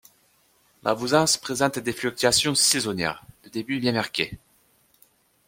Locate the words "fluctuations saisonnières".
1.93-3.23